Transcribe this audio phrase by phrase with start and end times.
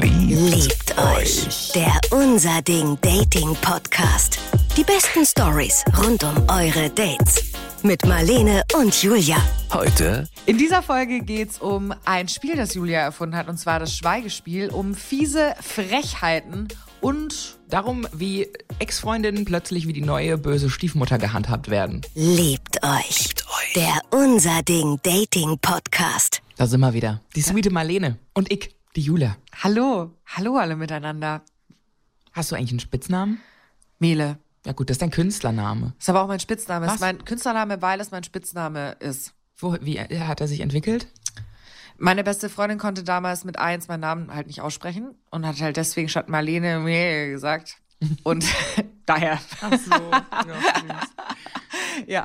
[0.00, 1.70] Liebt euch.
[1.74, 4.38] Der Unser Ding Dating Podcast.
[4.74, 7.52] Die besten Stories rund um eure Dates.
[7.82, 9.36] Mit Marlene und Julia.
[9.70, 13.94] Heute In dieser Folge geht's um ein Spiel, das Julia erfunden hat, und zwar das
[13.94, 16.68] Schweigespiel, um fiese Frechheiten
[17.02, 18.48] und Darum, wie
[18.80, 22.02] Ex-Freundinnen plötzlich wie die neue böse Stiefmutter gehandhabt werden.
[22.14, 23.28] Liebt euch.
[23.34, 23.72] euch.
[23.74, 26.42] Der Unser Ding Dating Podcast.
[26.56, 27.22] Da sind wir wieder.
[27.34, 28.18] Die sweete Marlene.
[28.34, 29.36] Und ich, die Julia.
[29.62, 31.42] Hallo, hallo alle miteinander.
[32.32, 33.40] Hast du eigentlich einen Spitznamen?
[33.98, 34.38] Mele.
[34.64, 35.94] Ja gut, das ist dein Künstlername.
[35.98, 36.86] Ist aber auch mein Spitzname.
[36.86, 36.94] Was?
[36.94, 39.34] Ist mein Künstlername, weil es mein Spitzname ist.
[39.56, 41.06] Wo, wie hat er sich entwickelt?
[41.98, 45.76] Meine beste Freundin konnte damals mit eins meinen Namen halt nicht aussprechen und hat halt
[45.76, 47.76] deswegen statt Marlene Mele gesagt.
[48.24, 48.44] Und
[49.06, 49.38] daher.
[49.60, 49.90] Ach so.
[49.92, 51.00] Ja,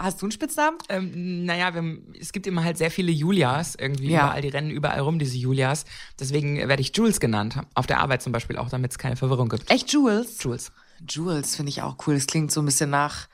[0.02, 0.78] hast du einen Spitznamen?
[0.90, 4.26] ähm, naja, wir, es gibt immer halt sehr viele Julias irgendwie Ja.
[4.26, 4.42] überall.
[4.42, 5.86] Die rennen überall rum, diese Julias.
[6.20, 7.60] Deswegen werde ich Jules genannt.
[7.74, 9.70] Auf der Arbeit zum Beispiel auch, damit es keine Verwirrung gibt.
[9.70, 10.42] Echt Jules?
[10.44, 10.72] Jules.
[11.08, 12.16] Jules finde ich auch cool.
[12.16, 13.28] Das klingt so ein bisschen nach,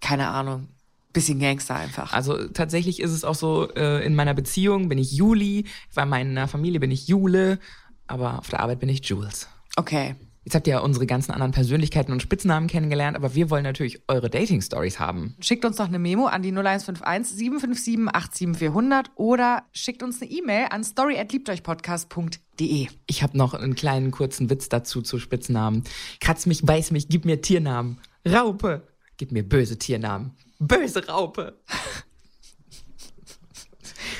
[0.00, 0.68] keine Ahnung,
[1.12, 2.12] bisschen Gangster einfach.
[2.12, 6.46] Also tatsächlich ist es auch so, äh, in meiner Beziehung bin ich Juli, bei meiner
[6.48, 7.58] Familie bin ich Jule,
[8.06, 9.48] aber auf der Arbeit bin ich Jules.
[9.76, 10.16] Okay.
[10.46, 14.00] Jetzt habt ihr ja unsere ganzen anderen Persönlichkeiten und Spitznamen kennengelernt, aber wir wollen natürlich
[14.06, 15.34] eure Dating-Stories haben.
[15.40, 20.68] Schickt uns doch eine Memo an die 0151 757 87400 oder schickt uns eine E-Mail
[20.70, 22.86] an story@liebteuchpodcast.de.
[23.08, 25.82] Ich habe noch einen kleinen kurzen Witz dazu zu Spitznamen.
[26.20, 28.00] Kratz mich, beiß mich, gib mir Tiernamen.
[28.24, 30.36] Raupe, gib mir böse Tiernamen.
[30.60, 31.58] Böse Raupe.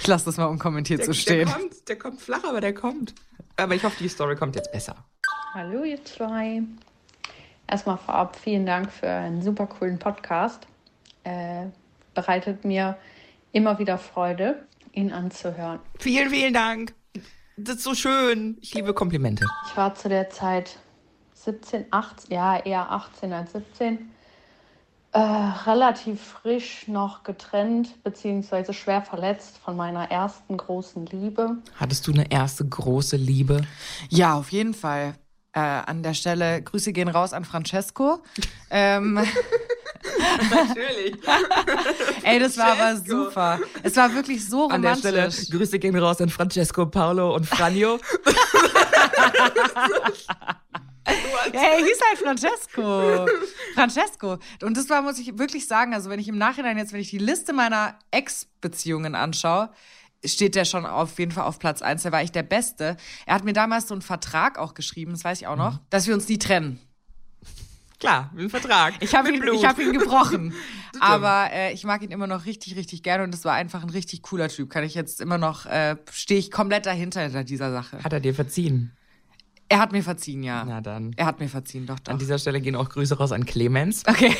[0.00, 1.46] Ich lasse das mal unkommentiert so stehen.
[1.46, 3.14] Der kommt, der kommt flach, aber der kommt.
[3.56, 5.06] Aber ich hoffe, die Story kommt jetzt besser.
[5.58, 6.60] Hallo ihr zwei.
[7.66, 10.66] Erstmal vorab vielen Dank für einen super coolen Podcast.
[11.24, 11.68] Äh,
[12.12, 12.98] bereitet mir
[13.52, 15.80] immer wieder Freude, ihn anzuhören.
[15.98, 16.92] Vielen, vielen Dank.
[17.56, 18.58] Das ist so schön.
[18.60, 19.46] Ich liebe Komplimente.
[19.66, 20.78] Ich war zu der Zeit
[21.32, 24.10] 17, 18, ja eher 18 als 17.
[25.12, 31.56] Äh, relativ frisch noch getrennt, beziehungsweise schwer verletzt von meiner ersten großen Liebe.
[31.76, 33.62] Hattest du eine erste große Liebe?
[34.10, 35.14] Ja, auf jeden Fall.
[35.56, 38.22] Äh, an der Stelle Grüße gehen raus an Francesco.
[38.68, 39.14] ähm,
[40.50, 41.16] Natürlich.
[42.22, 43.58] ey, das war aber super.
[43.82, 45.44] Es war wirklich so An der romantisch.
[45.44, 47.98] Stelle Grüße gehen raus an Francesco, Paolo und Franjo.
[51.52, 53.26] Ja, er hieß halt Francesco.
[53.74, 54.38] Francesco.
[54.62, 57.10] Und das war, muss ich wirklich sagen, also wenn ich im Nachhinein jetzt, wenn ich
[57.10, 59.70] die Liste meiner Ex-Beziehungen anschaue,
[60.26, 62.02] steht der schon auf jeden Fall auf Platz eins.
[62.02, 62.96] Der war echt der Beste.
[63.26, 66.06] Er hat mir damals so einen Vertrag auch geschrieben, das weiß ich auch noch, dass
[66.06, 66.80] wir uns nie trennen.
[67.98, 68.94] Klar, ein Vertrag.
[69.00, 70.52] Ich habe ihn, ich hab ihn gebrochen.
[71.00, 73.90] Aber äh, ich mag ihn immer noch richtig, richtig gerne und das war einfach ein
[73.90, 74.68] richtig cooler Typ.
[74.68, 78.04] Kann ich jetzt immer noch, äh, stehe ich komplett dahinter hinter dieser Sache.
[78.04, 78.92] Hat er dir verziehen?
[79.68, 80.64] Er hat mir verziehen, ja.
[80.64, 81.12] Na dann.
[81.16, 82.12] Er hat mir verziehen, doch, doch.
[82.12, 84.04] An dieser Stelle gehen auch Grüße raus an Clemens.
[84.06, 84.32] Okay.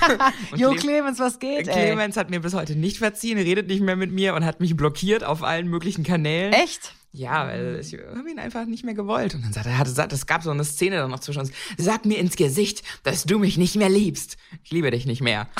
[0.56, 1.72] jo, Cle- Clemens, was geht, ey?
[1.74, 4.76] Clemens hat mir bis heute nicht verziehen, redet nicht mehr mit mir und hat mich
[4.76, 6.52] blockiert auf allen möglichen Kanälen.
[6.52, 6.94] Echt?
[7.16, 9.36] Ja, weil ich habe ihn einfach nicht mehr gewollt.
[9.36, 11.52] Und dann sagt er, es gab so eine Szene dann noch zwischen uns.
[11.78, 14.36] Sag mir ins Gesicht, dass du mich nicht mehr liebst.
[14.64, 15.46] Ich liebe dich nicht mehr.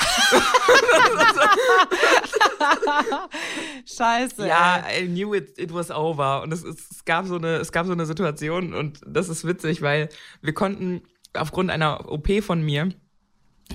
[3.85, 4.45] Scheiße.
[4.45, 4.83] Ja.
[4.93, 6.41] I knew it, it was over.
[6.41, 9.47] Und es, es, es, gab so eine, es gab so eine Situation und das ist
[9.47, 10.09] witzig, weil
[10.41, 12.89] wir konnten aufgrund einer OP von mir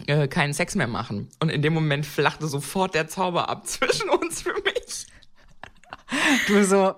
[0.06, 1.30] äh, keinen Sex mehr machen.
[1.40, 5.06] Und in dem Moment flachte sofort der Zauber ab zwischen uns für mich.
[6.46, 6.94] Du so,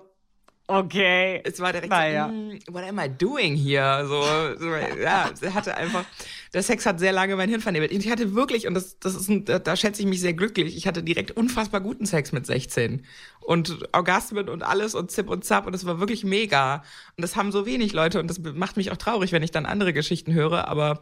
[0.67, 1.41] okay.
[1.43, 2.27] Es war direkt Naja.
[2.27, 4.05] so, mm, what am I doing here?
[4.07, 4.21] So,
[4.59, 6.05] so ja, hatte einfach,
[6.53, 7.91] der Sex hat sehr lange mein Hirn vernebelt.
[7.91, 10.75] Ich hatte wirklich, und das, das ist ein, da, da schätze ich mich sehr glücklich,
[10.75, 13.05] ich hatte direkt unfassbar guten Sex mit 16.
[13.41, 16.83] Und Orgasmen und alles und Zip und Zap und das war wirklich mega.
[17.17, 19.65] Und das haben so wenig Leute und das macht mich auch traurig, wenn ich dann
[19.65, 21.01] andere Geschichten höre, aber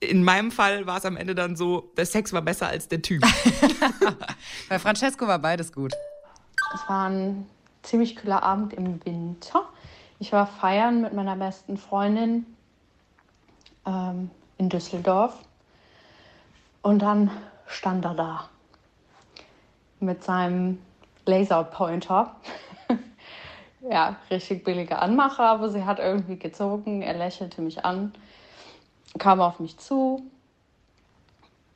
[0.00, 3.00] in meinem Fall war es am Ende dann so, der Sex war besser als der
[3.02, 3.22] Typ.
[4.68, 5.92] Bei Francesco war beides gut.
[6.74, 7.46] Es war ein
[7.86, 9.64] ziemlich kühler Abend im Winter.
[10.18, 12.46] Ich war feiern mit meiner besten Freundin
[13.86, 15.38] ähm, in Düsseldorf.
[16.82, 17.30] Und dann
[17.66, 18.48] stand er da
[20.00, 20.80] mit seinem
[21.26, 22.36] Laserpointer.
[23.90, 27.02] ja, richtig billige Anmache, aber sie hat irgendwie gezogen.
[27.02, 28.12] Er lächelte mich an,
[29.18, 30.22] kam auf mich zu.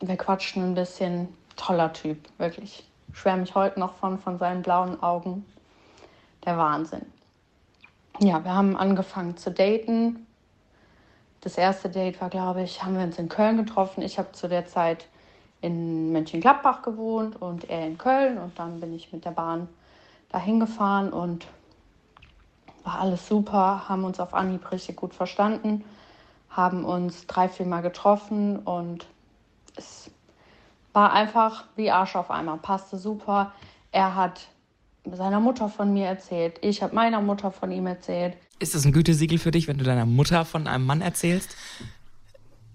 [0.00, 1.28] Wir quatschten ein bisschen.
[1.56, 2.88] Toller Typ, wirklich.
[3.12, 5.44] Schwärme mich heute noch von, von seinen blauen Augen.
[6.44, 7.06] Der Wahnsinn.
[8.19, 10.26] Ja, wir haben angefangen zu daten.
[11.40, 14.02] Das erste Date war, glaube ich, haben wir uns in Köln getroffen.
[14.02, 15.06] Ich habe zu der Zeit
[15.62, 18.38] in Mönchengladbach gewohnt und er in Köln.
[18.38, 19.69] Und dann bin ich mit der Bahn
[20.31, 21.46] dahin gefahren und
[22.84, 25.84] war alles super, haben uns auf Anhieb richtig gut verstanden,
[26.48, 29.06] haben uns drei, vier Mal getroffen und
[29.76, 30.10] es
[30.92, 33.52] war einfach wie Arsch auf einmal, passte super.
[33.92, 34.48] Er hat
[35.12, 38.37] seiner Mutter von mir erzählt, ich habe meiner Mutter von ihm erzählt.
[38.58, 41.56] Ist das ein Gütesiegel für dich, wenn du deiner Mutter von einem Mann erzählst?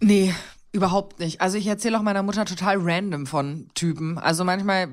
[0.01, 0.33] Nee,
[0.71, 1.41] überhaupt nicht.
[1.41, 4.17] Also ich erzähle auch meiner Mutter total random von Typen.
[4.17, 4.89] Also manchmal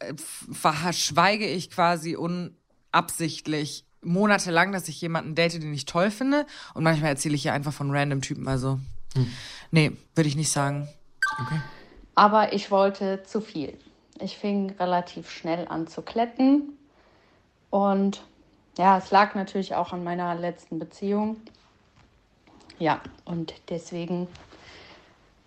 [0.00, 0.14] äh,
[0.52, 6.46] verschweige ich quasi unabsichtlich monatelang, dass ich jemanden date, den ich toll finde.
[6.74, 8.48] Und manchmal erzähle ich ihr einfach von random Typen.
[8.48, 8.78] Also,
[9.14, 9.26] hm.
[9.72, 10.88] nee, würde ich nicht sagen.
[11.40, 11.60] Okay.
[12.14, 13.76] Aber ich wollte zu viel.
[14.20, 16.78] Ich fing relativ schnell an zu kletten.
[17.70, 18.22] Und
[18.78, 21.36] ja, es lag natürlich auch an meiner letzten Beziehung.
[22.78, 24.28] Ja, und deswegen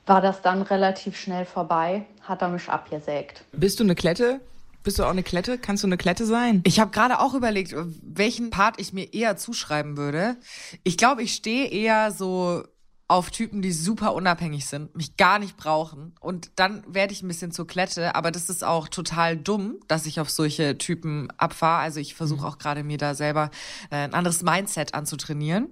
[0.06, 3.44] war das dann relativ schnell vorbei, hat er mich abgesägt.
[3.52, 4.42] Bist du eine Klette?
[4.84, 5.58] Bist du auch eine Klette?
[5.60, 6.62] Kannst du eine Klette sein?
[6.66, 10.38] Ich habe gerade auch überlegt, welchen Part ich mir eher zuschreiben würde.
[10.84, 12.64] Ich glaube, ich stehe eher so
[13.10, 16.14] auf Typen, die super unabhängig sind, mich gar nicht brauchen.
[16.22, 18.14] Und dann werde ich ein bisschen zur Klette.
[18.14, 21.82] Aber das ist auch total dumm, dass ich auf solche Typen abfahre.
[21.82, 22.46] Also ich versuche mhm.
[22.46, 23.50] auch gerade mir da selber
[23.90, 25.70] äh, ein anderes Mindset anzutrainieren.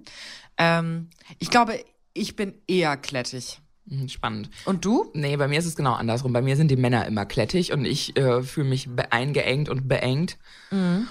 [0.56, 1.78] Ähm, ich glaube,
[2.12, 3.60] ich bin eher klettig.
[3.86, 4.50] Mhm, spannend.
[4.64, 5.08] Und du?
[5.14, 6.32] Nee, bei mir ist es genau andersrum.
[6.32, 10.38] Bei mir sind die Männer immer klettig und ich äh, fühle mich eingeengt und beengt.
[10.72, 11.06] Mhm.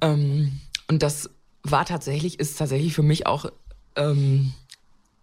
[0.00, 1.28] Ähm, und das
[1.62, 3.52] war tatsächlich, ist tatsächlich für mich auch
[3.96, 4.54] ähm,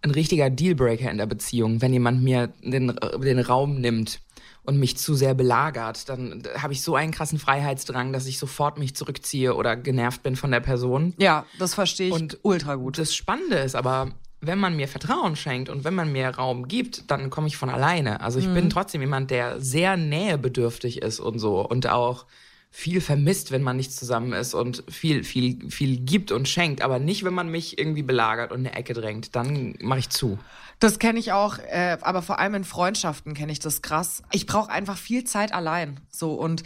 [0.04, 4.20] ein richtiger Dealbreaker in der Beziehung, wenn jemand mir den, den Raum nimmt
[4.64, 8.78] und mich zu sehr belagert, dann habe ich so einen krassen Freiheitsdrang, dass ich sofort
[8.78, 11.14] mich zurückziehe oder genervt bin von der Person.
[11.18, 12.98] Ja, das verstehe ich und ultra gut.
[12.98, 14.12] Das Spannende ist aber,
[14.42, 17.70] wenn man mir Vertrauen schenkt und wenn man mir Raum gibt, dann komme ich von
[17.70, 18.22] alleine.
[18.22, 18.54] Also ich mhm.
[18.54, 22.26] bin trotzdem jemand, der sehr nähebedürftig ist und so und auch
[22.76, 26.98] viel vermisst, wenn man nicht zusammen ist und viel, viel, viel gibt und schenkt, aber
[26.98, 29.36] nicht, wenn man mich irgendwie belagert und in eine Ecke drängt.
[29.36, 30.40] Dann mache ich zu.
[30.80, 34.24] Das kenne ich auch, äh, aber vor allem in Freundschaften kenne ich das krass.
[34.32, 36.00] Ich brauche einfach viel Zeit allein.
[36.10, 36.64] So und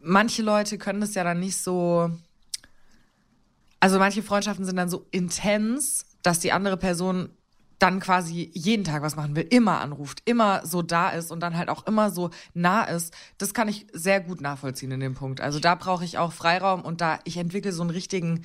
[0.00, 2.08] manche Leute können das ja dann nicht so.
[3.80, 7.30] Also manche Freundschaften sind dann so intens, dass die andere Person
[7.82, 11.56] dann quasi jeden Tag was machen will, immer anruft, immer so da ist und dann
[11.56, 15.40] halt auch immer so nah ist, das kann ich sehr gut nachvollziehen in dem Punkt.
[15.40, 18.44] Also da brauche ich auch Freiraum und da ich entwickle so einen richtigen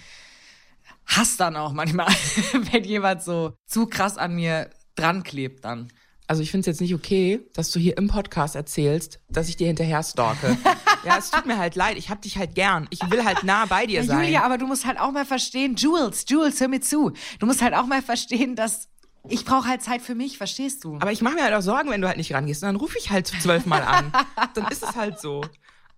[1.05, 2.07] Hass dann auch manchmal,
[2.71, 5.89] wenn jemand so zu krass an mir dran klebt dann.
[6.25, 9.55] Also ich finde es jetzt nicht okay, dass du hier im Podcast erzählst, dass ich
[9.55, 10.57] dir hinterher stalke.
[11.05, 11.97] ja, es tut mir halt leid.
[11.97, 12.87] Ich hab dich halt gern.
[12.89, 14.25] Ich will halt nah bei dir ja, sein.
[14.25, 17.13] Julia, aber du musst halt auch mal verstehen, Jules, Jules, hör mir zu.
[17.39, 18.89] Du musst halt auch mal verstehen, dass
[19.29, 20.95] ich brauche halt Zeit für mich, verstehst du?
[20.95, 22.63] Aber ich mache mir halt auch Sorgen, wenn du halt nicht rangehst.
[22.63, 24.11] Und dann rufe ich halt zwölfmal an.
[24.53, 25.43] dann ist es halt so.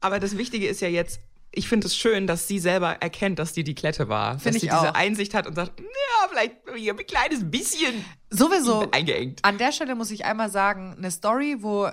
[0.02, 1.20] Aber das Wichtige ist ja jetzt,
[1.52, 4.40] ich finde es schön, dass sie selber erkennt, dass die die Klette war.
[4.40, 8.90] Find dass sie diese Einsicht hat und sagt, ja, vielleicht hier ein kleines bisschen Sowieso.
[8.92, 9.44] Eingeengt.
[9.44, 11.90] An der Stelle muss ich einmal sagen, eine Story, wo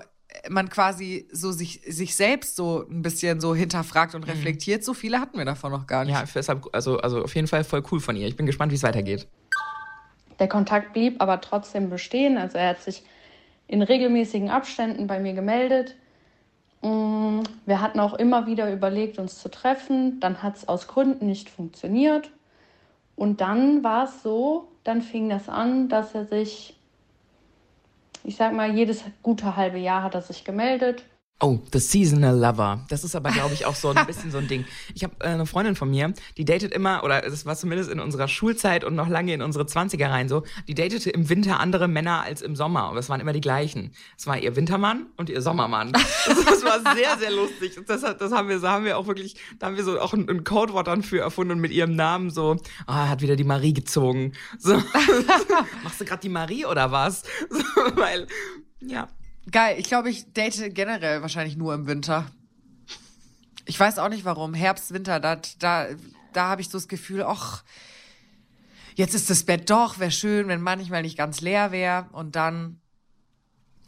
[0.50, 4.32] man quasi so sich, sich selbst so ein bisschen so hinterfragt und mhm.
[4.32, 4.82] reflektiert.
[4.82, 4.85] Mhm.
[4.85, 6.15] So viele hatten wir davon noch gar nicht.
[6.15, 8.27] Ja, deshalb, also, also auf jeden Fall voll cool von ihr.
[8.27, 9.27] Ich bin gespannt, wie es weitergeht.
[10.38, 12.38] Der Kontakt blieb aber trotzdem bestehen.
[12.38, 13.03] Also er hat sich
[13.69, 15.97] in regelmäßigen Abständen bei mir gemeldet.
[16.83, 20.21] Mm, wir hatten auch immer wieder überlegt, uns zu treffen.
[20.21, 22.31] Dann hat es aus Gründen nicht funktioniert.
[23.17, 26.77] Und dann war es so, dann fing das an, dass er sich,
[28.25, 31.03] ich sag mal, jedes gute halbe Jahr hat er sich gemeldet
[31.38, 32.86] Oh, The Seasonal Lover.
[32.88, 34.64] Das ist aber, glaube ich, auch so ein bisschen so ein Ding.
[34.94, 38.00] Ich habe äh, eine Freundin von mir, die datet immer, oder das war zumindest in
[38.00, 41.88] unserer Schulzeit und noch lange in unsere Zwanziger rein so, die datete im Winter andere
[41.88, 42.88] Männer als im Sommer.
[42.88, 43.93] Und das waren immer die gleichen.
[44.16, 45.93] Es war ihr Wintermann und ihr Sommermann.
[45.93, 47.78] Das, das war sehr, sehr lustig.
[47.86, 50.26] Das, das haben wir, so haben wir auch wirklich, da haben wir so auch ein,
[50.31, 53.44] ein Codewort dann für erfunden und mit ihrem Namen so, ah, oh, hat wieder die
[53.44, 54.32] Marie gezogen.
[54.58, 54.74] So,
[55.84, 57.24] machst du gerade die Marie oder was?
[57.50, 57.58] So,
[57.96, 58.26] weil,
[58.81, 59.08] ja,
[59.50, 59.76] Geil.
[59.79, 62.26] Ich glaube, ich date generell wahrscheinlich nur im Winter.
[63.65, 64.55] Ich weiß auch nicht warum.
[64.55, 65.88] Herbst, Winter, da, da,
[66.32, 67.65] da habe ich so das Gefühl, ach,
[68.94, 72.06] jetzt ist das Bett doch, wäre schön, wenn manchmal nicht ganz leer wäre.
[72.12, 72.81] Und dann,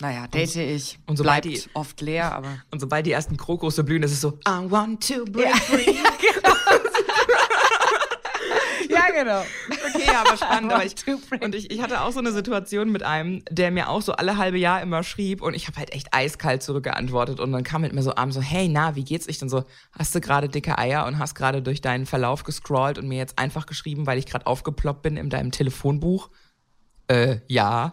[0.01, 0.99] naja, date ich.
[1.07, 2.63] Und sobald bleibt die, oft leer, aber.
[2.71, 5.85] Und sobald die ersten Krokusse blühen, ist es so, I want to break free.
[6.03, 6.68] Ja, genau
[9.19, 9.41] genau.
[9.95, 10.73] Okay, aber spannend.
[10.73, 10.95] aber ich,
[11.41, 14.37] und ich, ich hatte auch so eine Situation mit einem, der mir auch so alle
[14.37, 17.93] halbe Jahr immer schrieb und ich habe halt echt eiskalt zurückgeantwortet und dann kam mit
[17.93, 19.29] mir so abends so, hey, na, wie geht's?
[19.29, 22.99] Ich dann so, hast du gerade dicke Eier und hast gerade durch deinen Verlauf gescrollt
[22.99, 26.31] und mir jetzt einfach geschrieben, weil ich gerade aufgeploppt bin in deinem Telefonbuch?
[27.09, 27.91] Äh, ja.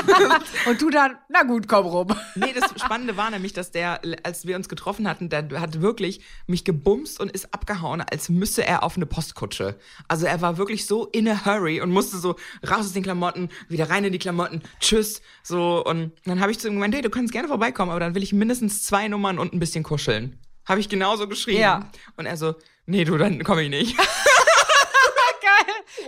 [0.66, 2.08] Und du dann, na gut, komm rum.
[2.34, 6.20] Nee, das Spannende war nämlich, dass der, als wir uns getroffen hatten, der hat wirklich
[6.46, 9.78] mich gebumst und ist abgehauen, als müsse er auf eine Postkutsche.
[10.08, 12.36] Also er war wirklich so in a hurry und musste so
[12.66, 15.84] raus aus den Klamotten, wieder rein in die Klamotten, tschüss, so.
[15.84, 18.22] Und dann habe ich zu ihm gemeint, hey, du kannst gerne vorbeikommen, aber dann will
[18.22, 20.38] ich mindestens zwei Nummern und ein bisschen kuscheln.
[20.64, 21.60] Habe ich genauso geschrieben.
[21.60, 21.90] Ja.
[22.16, 22.54] Und er so,
[22.86, 23.96] nee, du, dann komme ich nicht.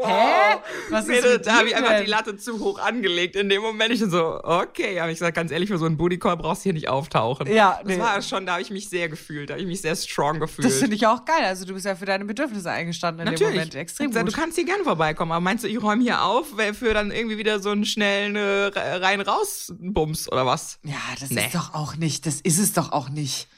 [0.00, 0.07] Geil.
[0.07, 0.59] Hä?
[0.90, 3.37] Was Nee, ist da mit da habe ich einfach die Latte zu hoch angelegt.
[3.37, 6.37] In dem Moment ich so, okay, habe ich gesagt, ganz ehrlich, für so einen Bootycall
[6.37, 7.47] brauchst du hier nicht auftauchen.
[7.47, 7.99] Ja, das nee.
[8.02, 10.66] war schon, da habe ich mich sehr gefühlt, da habe ich mich sehr strong gefühlt.
[10.66, 11.45] Das finde ich auch geil.
[11.45, 13.52] Also du bist ja für deine Bedürfnisse eingestanden in Natürlich.
[13.52, 13.75] dem Moment.
[13.75, 14.14] Extrem hab gut.
[14.26, 16.92] gesagt, Du kannst hier gerne vorbeikommen, aber meinst du, ich räume hier auf, weil für
[16.95, 20.78] dann irgendwie wieder so einen schnellen äh, rein-raus-Bums oder was?
[20.85, 21.47] ja, das Nee.
[21.47, 22.26] ist doch auch nicht.
[22.26, 23.49] Das ist es doch auch nicht.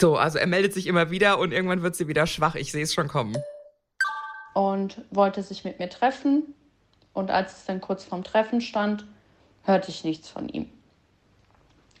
[0.00, 2.54] So, also er meldet sich immer wieder und irgendwann wird sie wieder schwach.
[2.54, 3.36] Ich sehe es schon kommen.
[4.54, 6.54] Und wollte sich mit mir treffen.
[7.12, 9.06] Und als es dann kurz vorm Treffen stand,
[9.64, 10.70] hörte ich nichts von ihm.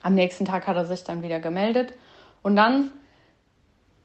[0.02, 1.94] Am nächsten Tag hat er sich dann wieder gemeldet
[2.42, 2.90] und dann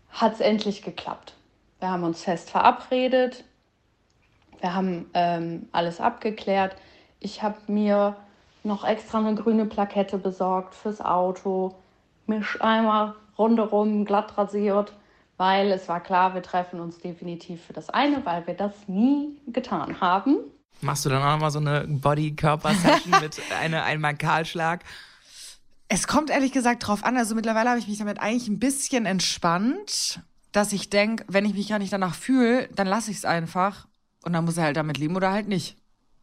[0.10, 1.34] hat es endlich geklappt.
[1.80, 3.44] Wir haben uns fest verabredet,
[4.60, 6.76] wir haben ähm, alles abgeklärt.
[7.20, 8.16] Ich habe mir
[8.64, 11.76] noch extra eine grüne Plakette besorgt fürs Auto,
[12.26, 14.94] mich einmal rundherum glatt rasiert,
[15.38, 19.38] weil es war klar, wir treffen uns definitiv für das eine, weil wir das nie
[19.48, 20.38] getan haben.
[20.82, 24.84] Machst du dann auch nochmal so eine Body-Körper-Session mit einer, einmal Kahlschlag?
[25.90, 27.18] Es kommt ehrlich gesagt drauf an.
[27.18, 31.54] Also mittlerweile habe ich mich damit eigentlich ein bisschen entspannt, dass ich denke, wenn ich
[31.54, 33.88] mich gar nicht danach fühle, dann lasse ich es einfach.
[34.24, 35.78] Und dann muss er halt damit leben oder halt nicht.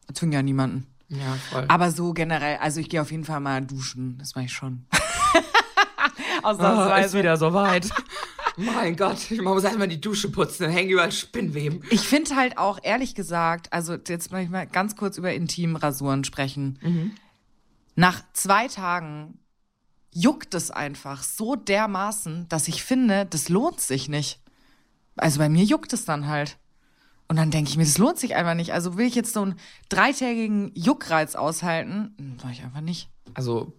[0.07, 0.87] Das zwingt ja niemanden.
[1.07, 1.65] Ja, voll.
[1.67, 4.17] Aber so generell, also ich gehe auf jeden Fall mal duschen.
[4.19, 4.85] Das mache ich schon.
[6.43, 7.17] Oh, ist Ausnahmsweise.
[7.17, 7.89] wieder soweit.
[8.57, 11.83] Mein Gott, man muss erstmal die Dusche putzen, dann hängen überall Spinnweben.
[11.89, 16.23] Ich finde halt auch, ehrlich gesagt, also jetzt möchte ich mal ganz kurz über Intimrasuren
[16.23, 17.15] sprechen.
[17.95, 19.39] Nach zwei Tagen
[20.11, 24.39] juckt es einfach so dermaßen, dass ich finde, das lohnt sich nicht.
[25.17, 26.57] Also bei mir juckt es dann halt.
[27.27, 28.71] Und dann denke ich mir, das lohnt sich einfach nicht.
[28.73, 29.55] Also will ich jetzt so einen
[29.89, 32.13] dreitägigen Juckreiz aushalten?
[32.17, 33.09] Hm, Mach ich einfach nicht.
[33.33, 33.73] Also,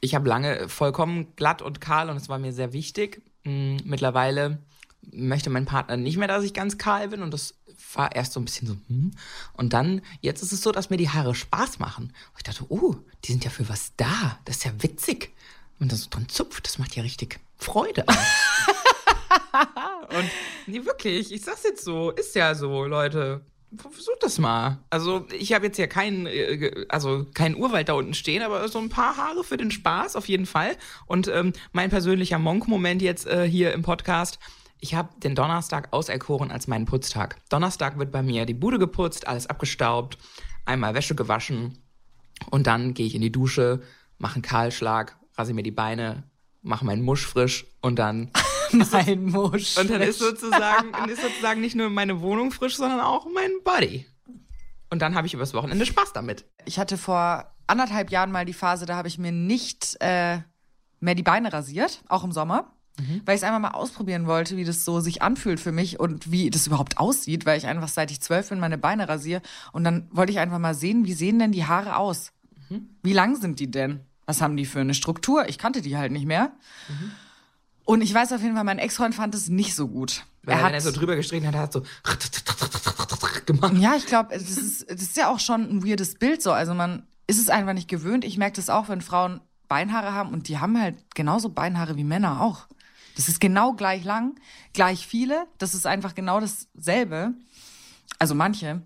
[0.00, 3.22] ich habe lange vollkommen glatt und kahl und es war mir sehr wichtig.
[3.44, 4.58] Mm, Mittlerweile
[5.10, 7.54] möchte mein Partner nicht mehr, dass ich ganz kahl bin und das
[7.94, 9.12] war erst so ein bisschen so, hm.
[9.54, 12.04] Und dann, jetzt ist es so, dass mir die Haare Spaß machen.
[12.04, 14.38] Und ich dachte, oh, die sind ja für was da.
[14.44, 15.32] Das ist ja witzig.
[15.80, 18.04] Und das so dran zupft, das macht ja richtig Freude.
[20.10, 20.30] und
[20.66, 23.44] nee, wirklich, ich sag's jetzt so, ist ja so, Leute.
[23.76, 24.78] Versucht das mal.
[24.90, 28.78] Also ich habe jetzt ja keinen, äh, also keinen Urwald da unten stehen, aber so
[28.78, 30.76] ein paar Haare für den Spaß auf jeden Fall.
[31.06, 34.38] Und ähm, mein persönlicher Monk-Moment jetzt äh, hier im Podcast.
[34.80, 37.36] Ich habe den Donnerstag auserkoren als meinen Putztag.
[37.48, 40.18] Donnerstag wird bei mir die Bude geputzt, alles abgestaubt,
[40.64, 41.78] einmal Wäsche gewaschen
[42.50, 43.82] und dann gehe ich in die Dusche,
[44.18, 46.24] mache einen Kahlschlag, rasiere mir die Beine,
[46.62, 48.30] mache meinen Musch frisch und dann
[48.92, 49.76] Mein Musch.
[49.78, 53.50] und dann ist sozusagen, dann ist sozusagen nicht nur meine Wohnung frisch, sondern auch mein
[53.64, 54.06] Body.
[54.90, 56.44] Und dann habe ich übers Wochenende Spaß damit.
[56.64, 60.40] Ich hatte vor anderthalb Jahren mal die Phase, da habe ich mir nicht äh,
[61.00, 62.72] mehr die Beine rasiert, auch im Sommer,
[63.24, 66.30] weil ich es einfach mal ausprobieren wollte, wie das so sich anfühlt für mich und
[66.30, 69.40] wie das überhaupt aussieht, weil ich einfach seit ich zwölf bin meine Beine rasiere.
[69.72, 72.32] Und dann wollte ich einfach mal sehen, wie sehen denn die Haare aus?
[73.02, 74.00] Wie lang sind die denn?
[74.26, 75.48] Was haben die für eine Struktur?
[75.48, 76.52] Ich kannte die halt nicht mehr.
[77.92, 80.24] Und ich weiß auf jeden Fall, mein Ex-Freund fand es nicht so gut.
[80.44, 81.82] Weil er, wenn er so drüber gestrichen hat, hat so
[83.44, 83.74] gemacht.
[83.76, 86.52] Ja, ich glaube, das ist, das ist ja auch schon ein weirdes Bild so.
[86.52, 88.24] Also man ist es einfach nicht gewöhnt.
[88.24, 92.04] Ich merke das auch, wenn Frauen Beinhaare haben und die haben halt genauso Beinhaare wie
[92.04, 92.66] Männer auch.
[93.14, 94.36] Das ist genau gleich lang,
[94.72, 95.44] gleich viele.
[95.58, 97.34] Das ist einfach genau dasselbe.
[98.18, 98.80] Also manche.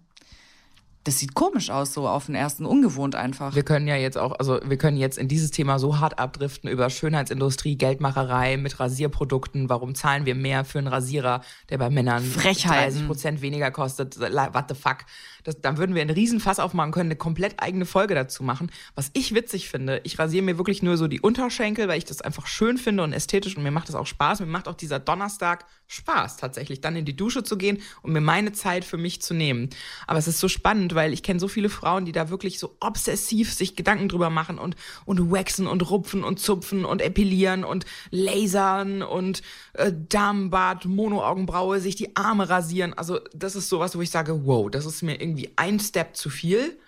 [1.07, 3.55] Das sieht komisch aus, so auf den ersten, ungewohnt einfach.
[3.55, 6.69] Wir können ja jetzt auch, also wir können jetzt in dieses Thema so hart abdriften
[6.69, 9.69] über Schönheitsindustrie, Geldmacherei mit Rasierprodukten.
[9.69, 12.93] Warum zahlen wir mehr für einen Rasierer, der bei Männern Frechheiten.
[12.93, 14.19] 30 Prozent weniger kostet?
[14.19, 14.99] What the fuck?
[15.47, 18.69] Das, dann würden wir einen riesen Fass aufmachen können, eine komplett eigene Folge dazu machen.
[18.97, 22.21] Was ich witzig finde, ich rasiere mir wirklich nur so die Unterschenkel, weil ich das
[22.21, 24.41] einfach schön finde und ästhetisch und mir macht das auch Spaß.
[24.41, 28.21] Mir macht auch dieser Donnerstag Spaß tatsächlich, dann in die Dusche zu gehen und mir
[28.21, 29.71] meine Zeit für mich zu nehmen.
[30.09, 32.76] Aber es ist so spannend, weil ich kenne so viele Frauen, die da wirklich so
[32.81, 34.75] obsessiv sich Gedanken drüber machen und,
[35.05, 39.43] und waxen und rupfen und zupfen und epilieren und lasern und
[39.75, 42.93] äh, Damenbart, Monoaugenbraue, sich die Arme rasieren.
[42.95, 46.31] Also das ist sowas, wo ich sage, wow, das ist mir irgendwie ein Step zu
[46.31, 46.78] viel.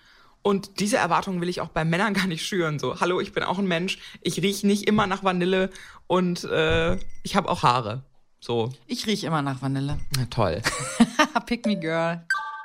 [0.41, 2.79] Und diese Erwartungen will ich auch bei Männern gar nicht schüren.
[2.79, 3.99] So, hallo, ich bin auch ein Mensch.
[4.21, 5.69] Ich rieche nicht immer nach Vanille
[6.07, 8.03] und äh, ich habe auch Haare.
[8.41, 9.99] So, Ich rieche immer nach Vanille.
[10.17, 10.61] na toll.
[11.45, 12.23] Pick me girl.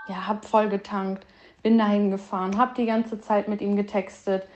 [0.08, 1.26] ja, hab voll getankt,
[1.64, 4.46] bin dahin gefahren, hab die ganze Zeit mit ihm getextet,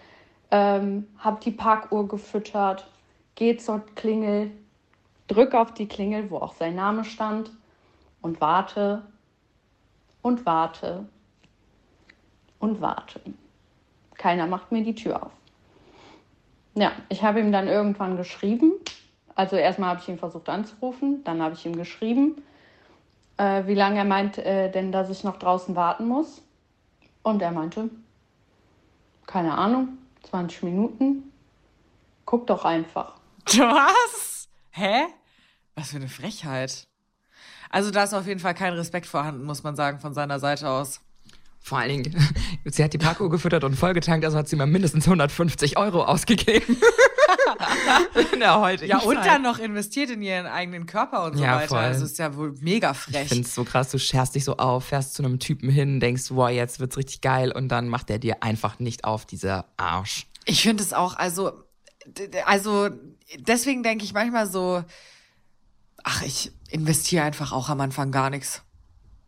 [0.52, 2.88] ähm, hab die Parkuhr gefüttert,
[3.34, 4.52] geh zur Klingel,
[5.26, 7.50] drück auf die Klingel, wo auch sein Name stand
[8.20, 9.02] und warte
[10.22, 11.08] und warte
[12.58, 13.20] und warte.
[14.14, 15.32] Keiner macht mir die Tür auf.
[16.74, 18.72] Ja, ich habe ihm dann irgendwann geschrieben.
[19.34, 22.42] Also erstmal habe ich ihn versucht anzurufen, dann habe ich ihm geschrieben,
[23.36, 26.42] äh, wie lange er meint äh, denn, dass ich noch draußen warten muss.
[27.22, 27.88] Und er meinte,
[29.26, 31.32] keine Ahnung, 20 Minuten.
[32.24, 33.14] Guck doch einfach.
[33.46, 34.48] Was?
[34.70, 35.06] Hä?
[35.74, 36.88] Was für eine Frechheit.
[37.70, 40.68] Also da ist auf jeden Fall kein Respekt vorhanden, muss man sagen, von seiner Seite
[40.68, 41.00] aus.
[41.60, 42.30] Vor allen Dingen,
[42.70, 46.76] sie hat die Parkuhr gefüttert und vollgetankt, also hat sie mal mindestens 150 Euro ausgegeben.
[48.32, 49.26] in der heutigen ja, und Zeit.
[49.26, 51.68] dann noch investiert in ihren eigenen Körper und so ja, weiter.
[51.68, 51.78] Voll.
[51.78, 53.22] Also ist ja wohl mega frech.
[53.24, 56.00] Ich finde es so krass, du scherst dich so auf, fährst zu einem Typen hin,
[56.00, 59.66] denkst, wow, jetzt wird's richtig geil und dann macht er dir einfach nicht auf, dieser
[59.76, 60.26] Arsch.
[60.44, 61.52] Ich finde es auch, also,
[62.46, 62.88] also
[63.38, 64.84] deswegen denke ich manchmal so,
[66.04, 68.62] ach, ich investiere einfach auch am Anfang gar nichts.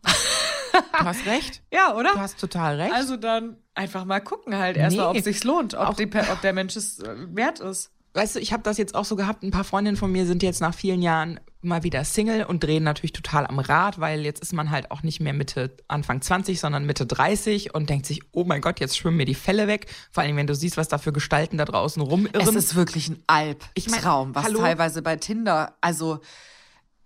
[0.71, 1.61] Du hast recht.
[1.73, 2.13] ja, oder?
[2.13, 2.93] Du hast total recht.
[2.93, 6.41] Also dann einfach mal gucken halt erstmal, nee, ob es sich lohnt, ob, die, ob
[6.41, 7.91] der Mensch es äh, wert ist.
[8.13, 10.43] Weißt du, ich habe das jetzt auch so gehabt, ein paar Freundinnen von mir sind
[10.43, 14.41] jetzt nach vielen Jahren mal wieder Single und drehen natürlich total am Rad, weil jetzt
[14.41, 18.21] ist man halt auch nicht mehr Mitte, Anfang 20, sondern Mitte 30 und denkt sich,
[18.31, 19.87] oh mein Gott, jetzt schwimmen mir die Fälle weg.
[20.11, 22.41] Vor allem, wenn du siehst, was da für Gestalten da draußen rumirren.
[22.41, 24.59] Es ist wirklich ein Albtraum, ich mein, was hallo?
[24.59, 26.19] teilweise bei Tinder, also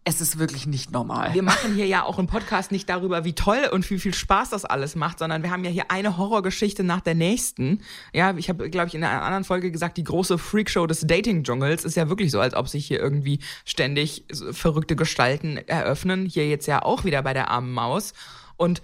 [0.07, 1.33] es ist wirklich nicht normal.
[1.33, 4.51] Wir machen hier ja auch im Podcast nicht darüber, wie toll und wie viel Spaß
[4.51, 7.81] das alles macht, sondern wir haben ja hier eine Horrorgeschichte nach der nächsten.
[8.13, 11.85] Ja, ich habe, glaube ich, in einer anderen Folge gesagt, die große Freakshow des Dating-Dschungels
[11.85, 16.27] ist ja wirklich so, als ob sich hier irgendwie ständig verrückte Gestalten eröffnen.
[16.27, 18.13] Hier jetzt ja auch wieder bei der armen Maus.
[18.57, 18.83] Und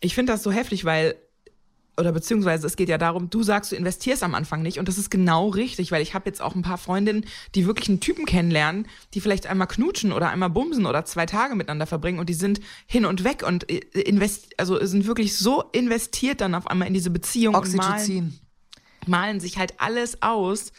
[0.00, 1.16] ich finde das so heftig, weil
[2.00, 4.98] oder beziehungsweise es geht ja darum, du sagst, du investierst am Anfang nicht und das
[4.98, 8.26] ist genau richtig, weil ich habe jetzt auch ein paar Freundinnen, die wirklich einen Typen
[8.26, 12.34] kennenlernen, die vielleicht einmal knutschen oder einmal bumsen oder zwei Tage miteinander verbringen und die
[12.34, 16.88] sind hin und weg und äh, invest also sind wirklich so investiert dann auf einmal
[16.88, 18.16] in diese Beziehung Oxytocin.
[18.16, 18.40] malen,
[19.06, 20.72] malen sich halt alles aus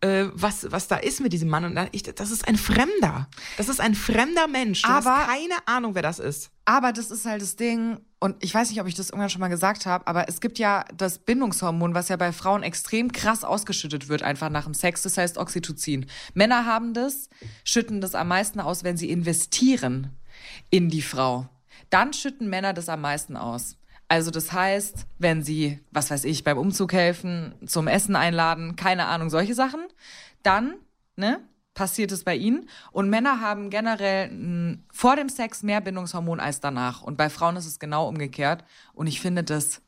[0.00, 1.64] äh, was, was da ist mit diesem Mann.
[1.64, 3.28] Und ich, das ist ein Fremder.
[3.56, 4.82] Das ist ein fremder Mensch.
[4.82, 6.50] Du aber, hast keine Ahnung, wer das ist.
[6.64, 9.40] Aber das ist halt das Ding, und ich weiß nicht, ob ich das irgendwann schon
[9.40, 13.44] mal gesagt habe, aber es gibt ja das Bindungshormon, was ja bei Frauen extrem krass
[13.44, 15.02] ausgeschüttet wird, einfach nach dem Sex.
[15.02, 16.06] Das heißt Oxytocin.
[16.34, 17.30] Männer haben das,
[17.62, 20.16] schütten das am meisten aus, wenn sie investieren
[20.70, 21.48] in die Frau.
[21.90, 23.76] Dann schütten Männer das am meisten aus.
[24.08, 29.06] Also das heißt, wenn sie, was weiß ich, beim Umzug helfen, zum Essen einladen, keine
[29.06, 29.80] Ahnung, solche Sachen,
[30.42, 30.74] dann,
[31.16, 31.40] ne,
[31.78, 32.68] passiert es bei ihnen.
[32.90, 37.02] Und Männer haben generell m, vor dem Sex mehr Bindungshormon als danach.
[37.02, 38.64] Und bei Frauen ist es genau umgekehrt.
[38.94, 39.80] Und ich finde, das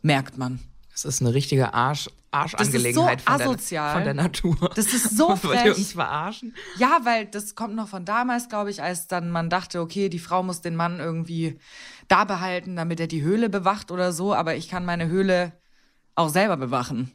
[0.00, 0.60] merkt man.
[0.92, 4.70] Das ist eine richtige Arsch, Arschangelegenheit so von, der, von, der, Natur.
[4.76, 5.64] Das ist so frech.
[5.64, 6.54] Wollt uns verarschen?
[6.76, 10.20] Ja, weil das kommt noch von damals, glaube ich, als dann man dachte, okay, die
[10.20, 11.58] Frau muss den Mann irgendwie
[12.06, 14.34] da behalten, damit er die Höhle bewacht oder so.
[14.34, 15.52] Aber ich kann meine Höhle
[16.14, 17.10] auch selber bewachen.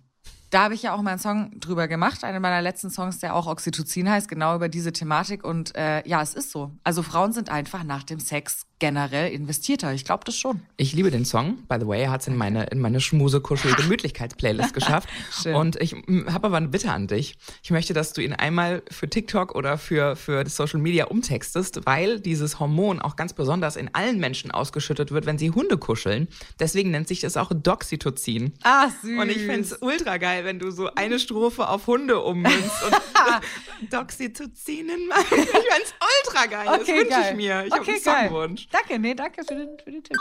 [0.54, 3.36] Da habe ich ja auch mal einen Song drüber gemacht, einer meiner letzten Songs, der
[3.36, 5.44] auch Oxytocin heißt, genau über diese Thematik.
[5.44, 6.70] Und äh, ja, es ist so.
[6.84, 9.94] Also Frauen sind einfach nach dem Sex generell investierter.
[9.94, 10.60] Ich glaube das schon.
[10.76, 11.60] Ich liebe den Song.
[11.70, 15.08] By the way, er hat es in meine, in meine schmuse kuschel gemütlichkeits-Playlist geschafft.
[15.46, 17.38] Und ich habe aber eine Bitte an dich.
[17.64, 22.20] Ich möchte, dass du ihn einmal für TikTok oder für, für Social Media umtextest, weil
[22.20, 26.28] dieses Hormon auch ganz besonders in allen Menschen ausgeschüttet wird, wenn sie Hunde kuscheln.
[26.60, 28.52] Deswegen nennt sich das auch Doxytocin.
[28.64, 29.18] Ah, süß.
[29.18, 33.94] Und ich finde es ultra geil, wenn du so eine Strophe auf Hunde ummünzt und
[33.94, 35.22] Doxytocin in meinem.
[35.22, 35.94] Ich finde es
[36.26, 36.68] ultra geil.
[36.68, 37.66] Okay, das wünsche ich mir.
[37.66, 38.68] Ich okay, habe einen Songwunsch.
[38.74, 40.18] Danke, nee, danke für den, für den Tipp.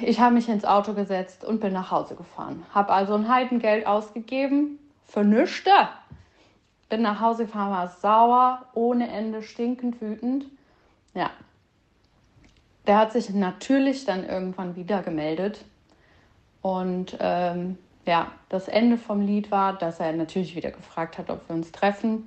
[0.00, 2.66] Ich habe mich ins Auto gesetzt und bin nach Hause gefahren.
[2.74, 5.88] Habe also ein Heidengeld ausgegeben für.
[6.88, 10.46] Bin nach Hause gefahren, war sauer, ohne Ende, stinkend wütend.
[11.14, 11.30] Ja.
[12.88, 15.64] Der hat sich natürlich dann irgendwann wieder gemeldet.
[16.60, 21.48] Und ähm, ja, das Ende vom Lied war, dass er natürlich wieder gefragt hat, ob
[21.48, 22.26] wir uns treffen.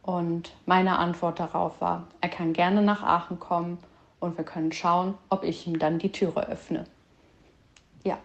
[0.00, 3.76] Und meine Antwort darauf war, er kann gerne nach Aachen kommen
[4.20, 6.84] und wir können schauen, ob ich ihm dann die Türe öffne.
[8.04, 8.18] Ja,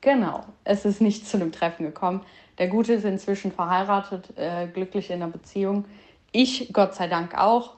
[0.00, 0.44] genau.
[0.64, 2.22] Es ist nicht zu einem Treffen gekommen.
[2.58, 5.84] Der Gute ist inzwischen verheiratet, äh, glücklich in einer Beziehung.
[6.32, 7.74] Ich, Gott sei Dank, auch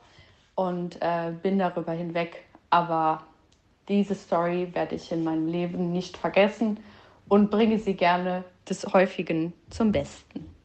[0.54, 2.44] und äh, bin darüber hinweg.
[2.70, 3.24] Aber
[3.88, 6.80] diese Story werde ich in meinem Leben nicht vergessen
[7.28, 10.59] und bringe sie gerne des Häufigen zum Besten.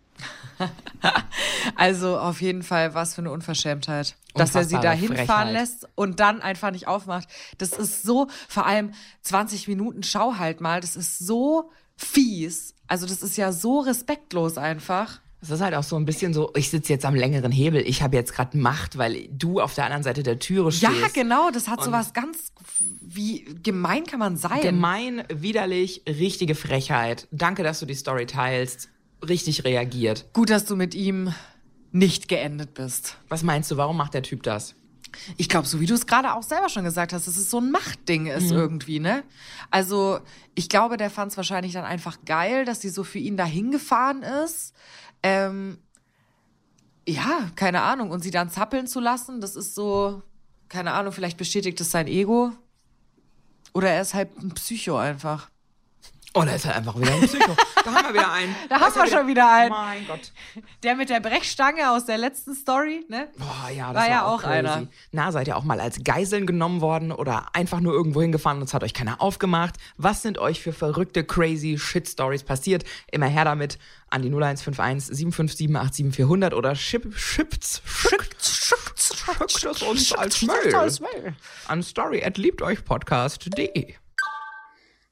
[1.76, 4.16] Also auf jeden Fall, was für eine Unverschämtheit.
[4.36, 7.28] Dass er sie da hinfahren lässt und dann einfach nicht aufmacht.
[7.58, 8.92] Das ist so, vor allem
[9.22, 12.76] 20 Minuten Schau halt mal, das ist so fies.
[12.88, 15.22] Also das ist ja so respektlos einfach.
[15.42, 18.02] Es ist halt auch so ein bisschen so, ich sitze jetzt am längeren Hebel, ich
[18.02, 20.92] habe jetzt gerade Macht, weil du auf der anderen Seite der Türe stehst.
[20.92, 24.62] Ja, genau, das hat so was ganz, wie gemein kann man sein?
[24.62, 27.28] Gemein, widerlich, richtige Frechheit.
[27.32, 28.90] Danke, dass du die Story teilst.
[29.28, 30.26] Richtig reagiert.
[30.34, 31.34] Gut, dass du mit ihm
[31.92, 33.18] nicht geendet bist.
[33.30, 34.76] Was meinst du, warum macht der Typ das?
[35.38, 37.60] Ich glaube, so wie du es gerade auch selber schon gesagt hast, dass es so
[37.60, 39.24] ein Machtding ist irgendwie, ne?
[39.72, 40.20] Also,
[40.56, 43.72] ich glaube, der fand es wahrscheinlich dann einfach geil, dass sie so für ihn dahin
[43.72, 44.74] gefahren ist.
[45.24, 45.78] Ähm,
[47.08, 48.12] ja, keine Ahnung.
[48.12, 50.22] Und sie dann zappeln zu lassen, das ist so,
[50.70, 52.52] keine Ahnung, vielleicht bestätigt es sein Ego.
[53.74, 55.50] Oder er ist halt ein Psycho einfach.
[56.38, 57.56] Oh, da ist halt einfach wieder ein Psycho.
[57.86, 58.56] da haben wir wieder einen.
[58.70, 59.70] Da haben ist wir er schon wieder einen.
[59.70, 60.32] Mein Gott.
[60.84, 63.30] Der mit der Brechstange aus der letzten Story, ne?
[63.38, 64.54] Boah, ja, das War war, ja auch crazy.
[64.54, 64.88] einer.
[65.12, 68.66] Na, seid ihr auch mal als Geiseln genommen worden oder einfach nur irgendwo hingefahren und
[68.66, 69.76] es hat euch keiner aufgemacht?
[69.98, 72.84] Was sind euch für verrückte, crazy Shit-Stories passiert?
[73.12, 79.00] Immer her damit an die 0151 757 87400 oder ship, shipt's, schickt, schickt,
[79.52, 81.34] schickt es uns als Mail
[81.68, 83.96] an story at liebteuchpodcast.de.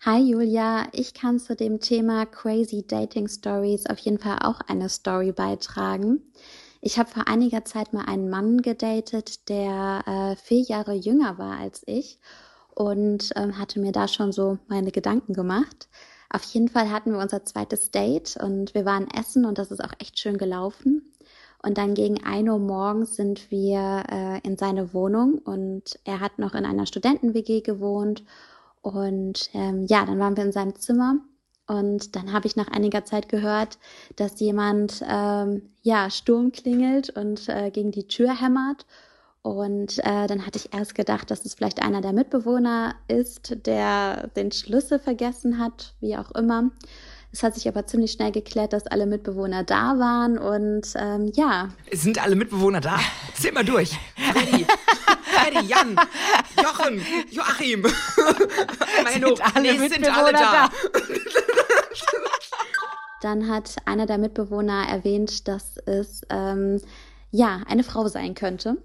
[0.06, 4.90] Hi Julia, ich kann zu dem Thema Crazy Dating Stories auf jeden Fall auch eine
[4.90, 6.22] Story beitragen.
[6.82, 11.58] Ich habe vor einiger Zeit mal einen Mann gedatet, der äh, vier Jahre jünger war
[11.58, 12.20] als ich
[12.76, 15.88] und ähm, hatte mir da schon so meine Gedanken gemacht.
[16.30, 19.82] Auf jeden Fall hatten wir unser zweites Date und wir waren essen und das ist
[19.82, 21.14] auch echt schön gelaufen.
[21.66, 26.40] Und dann gegen 1 Uhr morgens sind wir äh, in seine Wohnung und er hat
[26.40, 28.26] noch in einer Studenten-WG gewohnt.
[28.84, 31.16] Und ähm, ja, dann waren wir in seinem Zimmer
[31.68, 33.80] und dann habe ich nach einiger Zeit gehört,
[34.18, 38.86] dass jemand ähm, ja Sturm klingelt und äh, gegen die Tür hämmert.
[39.42, 44.28] Und äh, dann hatte ich erst gedacht, dass es vielleicht einer der Mitbewohner ist, der
[44.36, 46.72] den Schlüssel vergessen hat, wie auch immer.
[47.34, 51.70] Es hat sich aber ziemlich schnell geklärt, dass alle Mitbewohner da waren und ähm, ja,
[51.90, 53.00] Es sind alle Mitbewohner da.
[53.34, 53.98] Zähl mal durch.
[54.32, 54.68] Freddy,
[55.24, 55.96] Freddy, Jan,
[56.62, 57.82] Jochen, Joachim.
[59.04, 60.70] Menno, Sind alle nee, sind alle da.
[63.24, 66.82] Dann hat einer der Mitbewohner erwähnt, dass es ähm,
[67.32, 68.78] ja eine Frau sein könnte.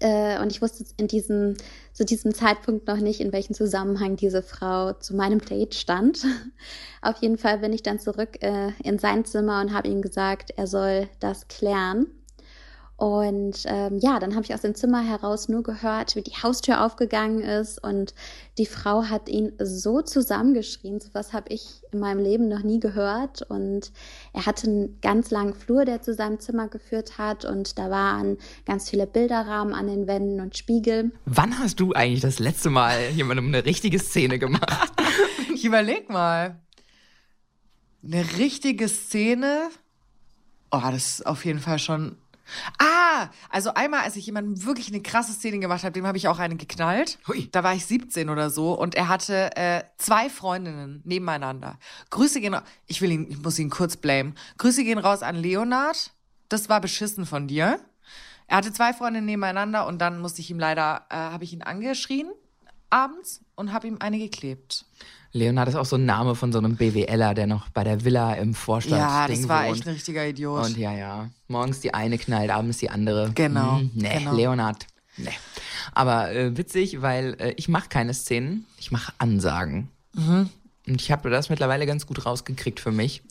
[0.00, 1.54] Äh, und ich wusste in diesem,
[1.92, 6.24] zu diesem Zeitpunkt noch nicht, in welchem Zusammenhang diese Frau zu meinem Date stand.
[7.02, 10.52] Auf jeden Fall bin ich dann zurück äh, in sein Zimmer und habe ihm gesagt,
[10.56, 12.06] er soll das klären.
[12.96, 16.84] Und ähm, ja, dann habe ich aus dem Zimmer heraus nur gehört, wie die Haustür
[16.84, 18.14] aufgegangen ist und
[18.56, 21.00] die Frau hat ihn so zusammengeschrien.
[21.00, 23.42] So was habe ich in meinem Leben noch nie gehört.
[23.42, 23.90] Und
[24.32, 27.44] er hatte einen ganz langen Flur, der zu seinem Zimmer geführt hat.
[27.44, 31.12] Und da waren ganz viele Bilderrahmen an den Wänden und Spiegel.
[31.24, 34.92] Wann hast du eigentlich das letzte Mal jemandem eine richtige Szene gemacht?
[35.54, 36.60] Ich überleg mal.
[38.04, 39.70] Eine richtige Szene.
[40.70, 42.18] Oh, das ist auf jeden Fall schon.
[42.78, 46.28] Ah, also einmal, als ich jemandem wirklich eine krasse Szene gemacht habe, dem habe ich
[46.28, 47.18] auch eine geknallt.
[47.26, 47.48] Hui.
[47.50, 51.78] Da war ich 17 oder so und er hatte äh, zwei Freundinnen nebeneinander.
[52.10, 54.34] Grüße gehen, ich will ihn, ich muss ihn kurz blamen.
[54.58, 56.12] Grüße gehen raus an Leonard.
[56.48, 57.80] Das war beschissen von dir.
[58.46, 61.62] Er hatte zwei Freundinnen nebeneinander und dann musste ich ihm leider, äh, habe ich ihn
[61.62, 62.30] angeschrien
[62.94, 64.86] abends und habe ihm eine geklebt.
[65.34, 68.34] Leonard ist auch so ein Name von so einem BWLer, der noch bei der Villa
[68.34, 69.76] im Vorstand Ja, das Ding war wohnt.
[69.78, 70.64] echt ein richtiger Idiot.
[70.64, 71.28] Und ja, ja.
[71.48, 73.32] Morgens die eine knallt, abends die andere.
[73.34, 74.32] Genau, Hm, nee, genau.
[74.34, 74.86] Leonard.
[75.16, 75.30] Nee.
[75.92, 79.88] Aber äh, witzig, weil äh, ich mache keine Szenen, ich mache Ansagen.
[80.14, 80.48] Mhm.
[80.86, 83.22] Und ich habe das mittlerweile ganz gut rausgekriegt für mich.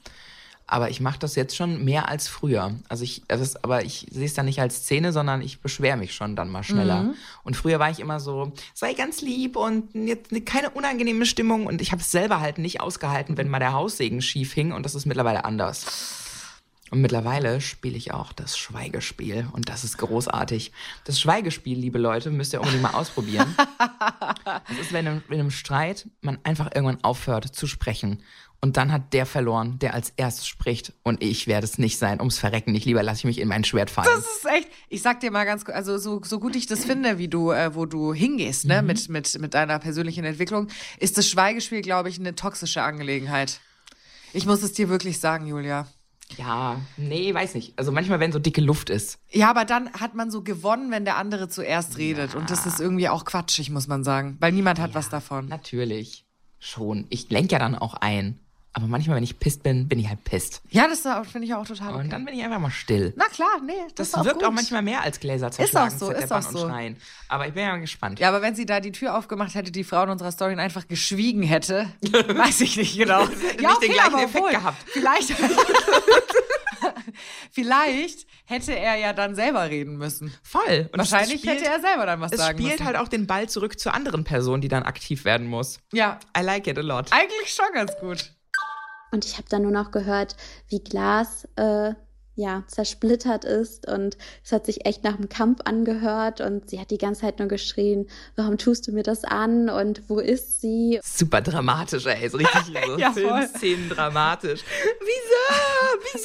[0.66, 2.74] Aber ich mache das jetzt schon mehr als früher.
[2.88, 5.98] Also ich, es ist, aber ich sehe es dann nicht als Szene, sondern ich beschwere
[5.98, 7.04] mich schon dann mal schneller.
[7.04, 7.16] Mhm.
[7.44, 11.66] Und früher war ich immer so, sei ganz lieb und jetzt keine unangenehme Stimmung.
[11.66, 14.72] Und ich habe es selber halt nicht ausgehalten, wenn mal der Haussegen schief hing.
[14.72, 16.23] Und das ist mittlerweile anders.
[16.94, 20.72] Und mittlerweile spiele ich auch das Schweigespiel und das ist großartig.
[21.06, 23.56] Das Schweigespiel, liebe Leute, müsst ihr unbedingt mal ausprobieren.
[24.46, 28.22] Das ist, wenn in einem Streit man einfach irgendwann aufhört zu sprechen
[28.62, 32.20] und dann hat der verloren, der als erstes spricht und ich werde es nicht sein,
[32.20, 32.86] ums Verrecken nicht.
[32.86, 34.10] Lieber lasse ich mich in mein Schwert fallen.
[34.14, 36.86] Das ist echt, ich sag dir mal ganz kurz, also so, so gut ich das
[36.86, 40.68] finde, wie du, äh, wo du hingehst, ne, mit, mit, mit deiner persönlichen Entwicklung,
[41.00, 43.60] ist das Schweigespiel, glaube ich, eine toxische Angelegenheit.
[44.34, 45.88] Ich muss es dir wirklich sagen, Julia.
[46.38, 47.78] Ja, nee, weiß nicht.
[47.78, 49.20] Also manchmal, wenn so dicke Luft ist.
[49.30, 52.36] Ja, aber dann hat man so gewonnen, wenn der andere zuerst redet.
[52.36, 54.38] Und das ist irgendwie auch quatschig, muss man sagen.
[54.40, 55.48] Weil niemand hat was davon.
[55.48, 56.26] Natürlich.
[56.60, 57.06] Schon.
[57.10, 58.40] Ich lenke ja dann auch ein.
[58.76, 60.64] Aber manchmal, wenn ich pisst bin, bin ich halt pisst.
[60.72, 62.00] Ja, das finde ich auch total okay.
[62.00, 63.14] Und dann bin ich einfach mal still.
[63.16, 64.48] Na klar, nee, das, Das, ist auch wirkt gut.
[64.48, 66.68] auch manchmal mehr als Gläser zerschlagen, Ist auch so, ist auch und so.
[66.68, 66.98] schreien.
[67.30, 68.20] Aber ich bin ja gespannt.
[68.20, 70.88] Ja, aber wenn sie da die Tür aufgemacht hätte, die Frau in unserer Story einfach
[70.88, 73.28] geschwiegen hätte, weiß ich nicht genau.
[73.28, 74.84] hätte nicht den gleichen Effekt gehabt.
[74.90, 75.36] Vielleicht,
[77.52, 80.34] vielleicht hätte er ja dann selber reden müssen.
[80.44, 80.90] Voll.
[80.92, 82.86] Und Wahrscheinlich es spielt, hätte er selber dann was Es sagen spielt müssen.
[82.86, 85.80] halt auch den Ball zurück zur anderen Person, die dann aktiv werden muss.
[85.92, 87.08] ja, I like it a lot.
[87.12, 88.32] eigentlich schon ganz gut.
[89.14, 90.36] Und ich habe dann nur noch gehört,
[90.70, 91.94] wie Glas äh,
[92.34, 96.90] ja zersplittert ist und es hat sich echt nach einem Kampf angehört und sie hat
[96.90, 101.00] die ganze Zeit nur geschrien, warum tust du mir das an und wo ist sie?
[101.04, 102.28] Super dramatisch, ey.
[102.28, 103.22] So richtig so Ja, voll.
[103.22, 104.62] Filmszenen dramatisch.
[105.00, 106.24] Wieso?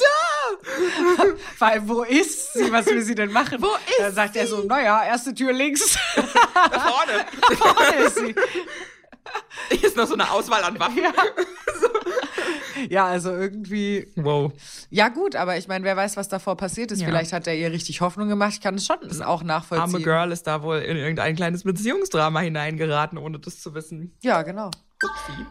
[1.27, 1.35] Wieso?
[1.59, 2.71] Allem, wo ist sie?
[2.71, 3.61] Was will sie denn machen?
[3.61, 5.95] Wo ist Dann sagt er so, naja, erste Tür links.
[6.15, 7.25] Da vorne.
[7.55, 8.35] Vorne ist sie.
[9.69, 11.03] Hier ist noch so eine Auswahl an Waffen.
[11.03, 11.13] Ja.
[12.89, 14.53] Ja, also irgendwie Wow.
[14.89, 17.01] Ja, gut, aber ich meine, wer weiß, was davor passiert ist.
[17.01, 17.07] Ja.
[17.07, 18.53] Vielleicht hat er ihr richtig Hoffnung gemacht.
[18.53, 19.95] Ich kann es schon auch nachvollziehen.
[19.95, 24.15] Arme Girl ist da wohl in irgendein kleines Beziehungsdrama hineingeraten, ohne das zu wissen.
[24.21, 24.71] Ja, genau.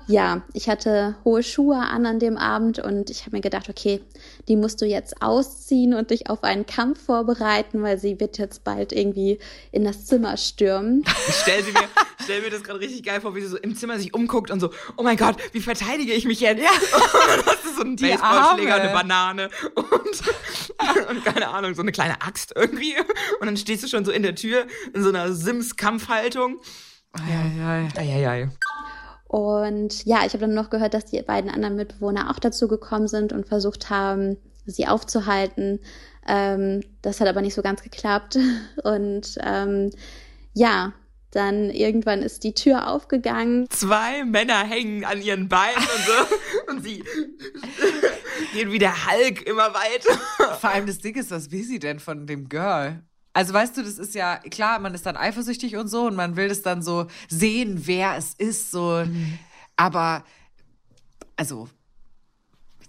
[0.06, 4.00] Ja, ich hatte hohe Schuhe an an dem Abend und ich habe mir gedacht, okay,
[4.46, 8.64] die musst du jetzt ausziehen und dich auf einen Kampf vorbereiten, weil sie wird jetzt
[8.64, 9.38] bald irgendwie
[9.72, 11.04] in das Zimmer stürmen.
[11.30, 11.88] Stell sie mir,
[12.22, 14.60] stell mir das gerade richtig geil vor, wie sie so im Zimmer sich umguckt und
[14.60, 16.62] so, oh mein Gott, wie verteidige ich mich jetzt?
[16.62, 16.70] Ja.
[17.38, 19.88] Und hast du so Die Baseballschläger, eine Banane und,
[21.10, 22.94] und keine Ahnung, so eine kleine Axt irgendwie.
[23.40, 26.60] Und dann stehst du schon so in der Tür in so einer Sims-Kampfhaltung.
[27.28, 27.88] Ja, ja.
[27.96, 28.50] Eieiei.
[29.28, 33.08] Und ja, ich habe dann noch gehört, dass die beiden anderen Mitbewohner auch dazu gekommen
[33.08, 35.80] sind und versucht haben, sie aufzuhalten.
[36.26, 38.38] Ähm, das hat aber nicht so ganz geklappt.
[38.84, 39.90] Und ähm,
[40.54, 40.92] ja,
[41.30, 43.68] dann irgendwann ist die Tür aufgegangen.
[43.70, 46.36] Zwei Männer hängen an ihren Beinen und so.
[46.72, 47.04] Und sie
[48.54, 50.18] gehen wie der Hulk immer weiter.
[50.58, 53.02] Vor allem das Ding ist, was will sie denn von dem Girl?
[53.38, 56.34] Also weißt du, das ist ja klar, man ist dann eifersüchtig und so und man
[56.34, 59.04] will das dann so sehen, wer es ist, so.
[59.76, 60.24] Aber
[61.36, 61.68] also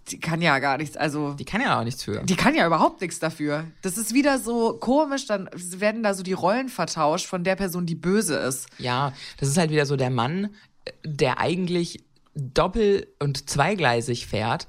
[0.10, 0.98] die kann ja gar nichts.
[0.98, 2.24] Also Die kann ja auch nichts für.
[2.24, 3.66] Die kann ja überhaupt nichts dafür.
[3.84, 7.86] Das ist wieder so komisch, dann werden da so die Rollen vertauscht von der Person,
[7.86, 8.70] die böse ist.
[8.80, 10.50] Ja, das ist halt wieder so der Mann,
[11.06, 14.68] der eigentlich doppel- und zweigleisig fährt.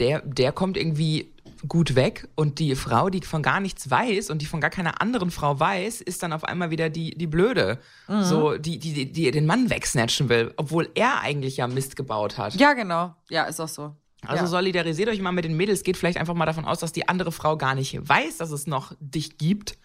[0.00, 1.32] Der, der kommt irgendwie
[1.68, 5.00] gut weg und die Frau, die von gar nichts weiß und die von gar keiner
[5.00, 7.78] anderen Frau weiß, ist dann auf einmal wieder die, die Blöde.
[8.06, 12.38] So, die, die, die, die den Mann wegsnatchen will, obwohl er eigentlich ja Mist gebaut
[12.38, 12.54] hat.
[12.54, 13.14] Ja, genau.
[13.28, 13.94] Ja, ist auch so.
[14.26, 14.46] Also ja.
[14.46, 17.32] solidarisiert euch mal mit den Mädels, geht vielleicht einfach mal davon aus, dass die andere
[17.32, 19.76] Frau gar nicht weiß, dass es noch dich gibt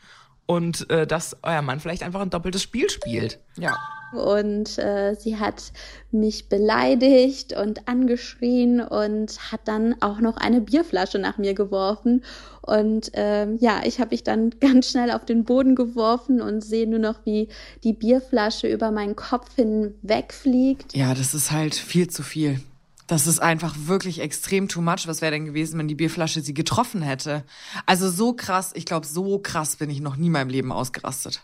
[0.45, 3.39] und äh, dass euer Mann vielleicht einfach ein doppeltes Spiel spielt.
[3.57, 3.77] Ja.
[4.13, 5.71] Und äh, sie hat
[6.11, 12.23] mich beleidigt und angeschrien und hat dann auch noch eine Bierflasche nach mir geworfen.
[12.61, 16.87] Und ähm, ja, ich habe mich dann ganz schnell auf den Boden geworfen und sehe
[16.87, 17.49] nur noch, wie
[17.83, 20.95] die Bierflasche über meinen Kopf hinwegfliegt.
[20.95, 22.59] Ja, das ist halt viel zu viel.
[23.07, 25.07] Das ist einfach wirklich extrem too much.
[25.07, 27.43] Was wäre denn gewesen, wenn die Bierflasche sie getroffen hätte?
[27.87, 31.41] Also so krass, ich glaube, so krass bin ich noch nie in meinem Leben ausgerastet.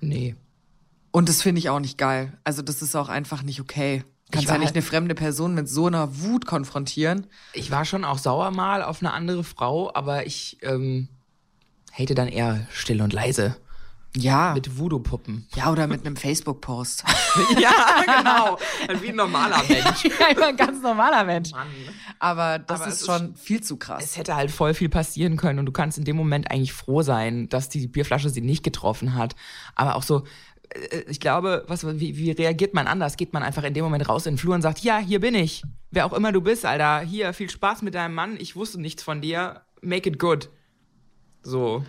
[0.00, 0.34] Nee.
[1.10, 2.32] Und das finde ich auch nicht geil.
[2.44, 4.04] Also das ist auch einfach nicht okay.
[4.30, 7.26] Kannst ja nicht halt- eine fremde Person mit so einer Wut konfrontieren.
[7.54, 11.08] Ich war schon auch sauer mal auf eine andere Frau, aber ich ähm,
[11.92, 13.56] hate dann eher still und leise.
[14.16, 14.52] Ja.
[14.54, 15.46] Mit Voodoo-Puppen.
[15.54, 17.04] ja, oder mit einem Facebook-Post.
[17.60, 17.70] ja,
[18.04, 18.58] genau.
[19.02, 20.04] Wie ein normaler Mensch.
[20.04, 21.50] ja, ein ganz normaler Mensch.
[21.52, 21.66] Mann.
[22.18, 24.02] Aber das Aber ist es ist- schon viel zu krass.
[24.02, 27.02] Es hätte halt voll viel passieren können und du kannst in dem Moment eigentlich froh
[27.02, 29.36] sein, dass die Bierflasche sie nicht getroffen hat.
[29.74, 30.24] Aber auch so,
[31.08, 33.16] ich glaube, was, wie, wie reagiert man anders?
[33.16, 35.34] Geht man einfach in dem Moment raus in den Flur und sagt, ja, hier bin
[35.34, 35.62] ich.
[35.90, 39.02] Wer auch immer du bist, Alter, hier, viel Spaß mit deinem Mann, ich wusste nichts
[39.02, 40.50] von dir, make it good.
[41.48, 41.84] So.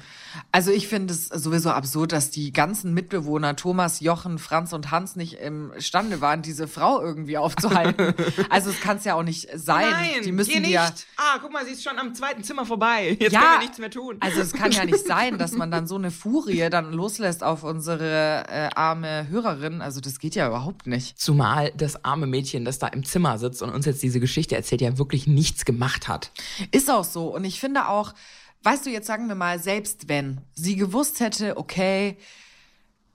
[0.52, 5.16] Also ich finde es sowieso absurd, dass die ganzen Mitbewohner Thomas, Jochen, Franz und Hans
[5.16, 8.14] nicht imstande waren, diese Frau irgendwie aufzuhalten.
[8.50, 9.94] also es kann es ja auch nicht sein.
[10.24, 10.90] die müssen die ja.
[10.90, 11.08] nicht.
[11.18, 13.18] Ah, guck mal, sie ist schon am zweiten Zimmer vorbei.
[13.20, 14.18] Jetzt Ja, können wir nichts mehr tun.
[14.20, 17.64] Also es kann ja nicht sein, dass man dann so eine Furie dann loslässt auf
[17.64, 19.82] unsere äh, arme Hörerin.
[19.82, 21.20] Also das geht ja überhaupt nicht.
[21.20, 24.82] Zumal das arme Mädchen, das da im Zimmer sitzt und uns jetzt diese Geschichte erzählt,
[24.82, 26.32] ja wirklich nichts gemacht hat.
[26.72, 27.34] Ist auch so.
[27.34, 28.14] Und ich finde auch,
[28.64, 32.18] weißt du, jetzt sagen wir mal, selbst wenn sie gewusst hätte, okay,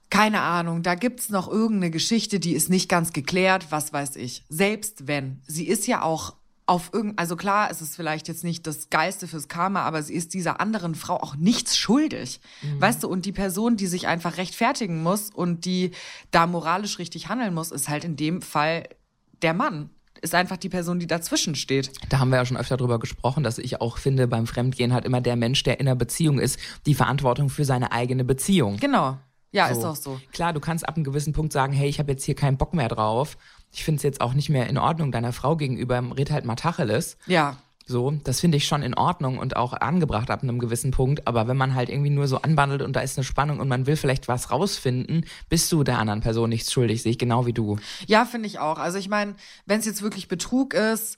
[0.09, 4.43] keine Ahnung, da gibt's noch irgendeine Geschichte, die ist nicht ganz geklärt, was weiß ich.
[4.49, 5.41] Selbst wenn.
[5.47, 6.35] Sie ist ja auch
[6.67, 10.15] auf irgend, also klar, es ist vielleicht jetzt nicht das Geiste fürs Karma, aber sie
[10.15, 12.39] ist dieser anderen Frau auch nichts schuldig.
[12.79, 15.91] Weißt du, und die Person, die sich einfach rechtfertigen muss und die
[16.31, 18.87] da moralisch richtig handeln muss, ist halt in dem Fall
[19.41, 19.91] der Mann.
[20.25, 21.91] Ist einfach die Person, die dazwischen steht.
[22.09, 25.05] Da haben wir ja schon öfter drüber gesprochen, dass ich auch finde, beim Fremdgehen hat
[25.05, 28.77] immer der Mensch, der in einer Beziehung ist, die Verantwortung für seine eigene Beziehung.
[28.77, 29.17] Genau.
[29.51, 29.79] Ja, so.
[29.79, 30.19] ist auch so.
[30.33, 32.73] Klar, du kannst ab einem gewissen Punkt sagen, hey, ich habe jetzt hier keinen Bock
[32.73, 33.37] mehr drauf.
[33.71, 36.55] Ich finde es jetzt auch nicht mehr in Ordnung deiner Frau gegenüber, red halt mal
[36.55, 37.17] Tacheles.
[37.27, 37.57] Ja.
[37.87, 41.27] So, das finde ich schon in Ordnung und auch angebracht ab einem gewissen Punkt.
[41.27, 43.85] Aber wenn man halt irgendwie nur so anbandelt und da ist eine Spannung und man
[43.85, 47.53] will vielleicht was rausfinden, bist du der anderen Person nichts schuldig, sehe ich genau wie
[47.53, 47.77] du.
[48.07, 48.79] Ja, finde ich auch.
[48.79, 49.35] Also ich meine,
[49.67, 51.17] wenn es jetzt wirklich Betrug ist,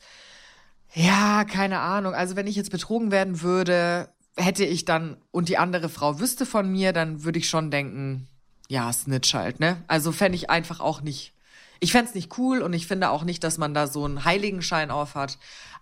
[0.94, 2.14] ja, keine Ahnung.
[2.14, 6.46] Also wenn ich jetzt betrogen werden würde, hätte ich dann und die andere Frau wüsste
[6.46, 8.28] von mir, dann würde ich schon denken,
[8.68, 9.84] ja, Snitch halt, ne?
[9.88, 11.34] Also fände ich einfach auch nicht.
[11.80, 14.26] Ich fände es nicht cool und ich finde auch nicht, dass man da so einen
[14.26, 15.38] Heiligenschein auf hat.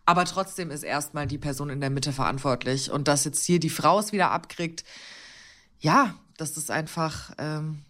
[0.05, 2.91] Aber trotzdem ist erstmal die Person in der Mitte verantwortlich.
[2.91, 4.83] Und dass jetzt hier die Frau es wieder abkriegt,
[5.79, 7.83] ja, das ist einfach ähm,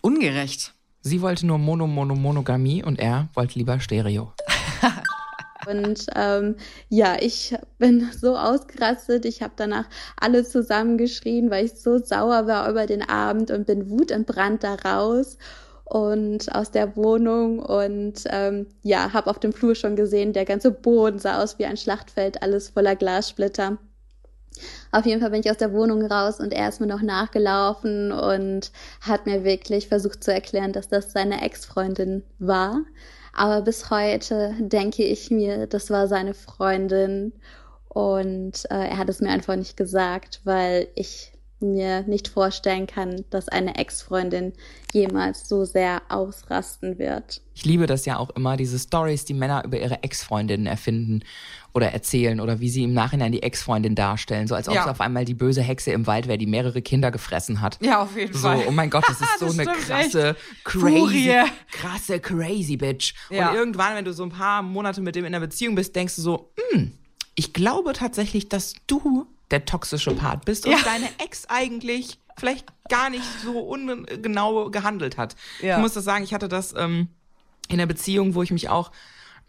[0.00, 0.74] ungerecht.
[1.00, 4.32] Sie wollte nur Mono, Mono, Monogamie und er wollte lieber Stereo.
[5.66, 6.56] Und ähm,
[6.88, 9.24] ja, ich bin so ausgerastet.
[9.24, 9.84] Ich habe danach
[10.18, 15.38] alle zusammengeschrien, weil ich so sauer war über den Abend und bin wutentbrannt da raus
[15.92, 20.70] und aus der Wohnung und ähm, ja, habe auf dem Flur schon gesehen, der ganze
[20.70, 23.76] Boden sah aus wie ein Schlachtfeld, alles voller Glassplitter.
[24.90, 28.10] Auf jeden Fall bin ich aus der Wohnung raus und er ist mir noch nachgelaufen
[28.10, 32.80] und hat mir wirklich versucht zu erklären, dass das seine Ex-Freundin war.
[33.34, 37.34] Aber bis heute denke ich mir, das war seine Freundin
[37.88, 41.31] und äh, er hat es mir einfach nicht gesagt, weil ich
[41.62, 44.52] mir nicht vorstellen kann, dass eine Ex-Freundin
[44.92, 47.40] jemals so sehr ausrasten wird.
[47.54, 51.20] Ich liebe das ja auch immer, diese Stories, die Männer über ihre Ex-Freundinnen erfinden
[51.74, 54.82] oder erzählen oder wie sie im Nachhinein die Ex-Freundin darstellen, so als ob ja.
[54.82, 57.78] es auf einmal die böse Hexe im Wald wäre, die mehrere Kinder gefressen hat.
[57.80, 58.64] Ja, auf jeden so, Fall.
[58.68, 60.64] Oh mein Gott, das ist so das eine krasse, echt.
[60.64, 61.42] crazy, Furie.
[61.70, 63.14] krasse, crazy Bitch.
[63.30, 63.50] Ja.
[63.50, 66.16] Und irgendwann, wenn du so ein paar Monate mit dem in einer Beziehung bist, denkst
[66.16, 66.92] du so, hm,
[67.34, 70.78] ich glaube tatsächlich, dass du der toxische Part bist und ja.
[70.84, 75.36] deine Ex eigentlich vielleicht gar nicht so ungenau gehandelt hat.
[75.60, 75.76] Ja.
[75.76, 77.08] Ich muss das sagen, ich hatte das ähm,
[77.68, 78.90] in der Beziehung, wo ich mich auch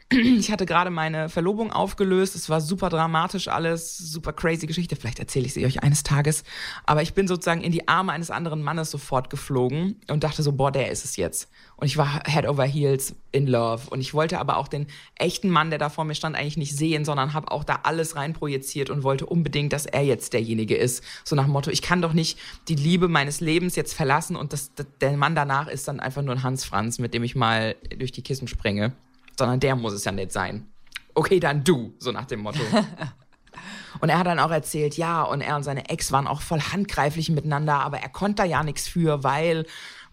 [0.12, 2.36] ich hatte gerade meine Verlobung aufgelöst.
[2.36, 4.96] Es war super dramatisch alles, super crazy Geschichte.
[4.96, 6.44] Vielleicht erzähle ich sie euch eines Tages.
[6.86, 10.52] Aber ich bin sozusagen in die Arme eines anderen Mannes sofort geflogen und dachte so,
[10.52, 11.50] boah, der ist es jetzt.
[11.76, 13.90] Und ich war head over heels in love.
[13.90, 16.76] Und ich wollte aber auch den echten Mann, der da vor mir stand, eigentlich nicht
[16.76, 21.04] sehen, sondern habe auch da alles reinprojiziert und wollte unbedingt, dass er jetzt derjenige ist.
[21.24, 22.38] So nach dem Motto, ich kann doch nicht
[22.68, 26.36] die Liebe meines Lebens jetzt verlassen und das, der Mann danach ist dann einfach nur
[26.36, 28.94] ein Hans Franz, mit dem ich mal durch die Kissen springe
[29.38, 30.68] sondern der muss es ja nicht sein.
[31.14, 32.62] Okay, dann du, so nach dem Motto.
[34.00, 36.60] Und er hat dann auch erzählt, ja, und er und seine Ex waren auch voll
[36.60, 39.66] handgreiflich miteinander, aber er konnte da ja nichts für, weil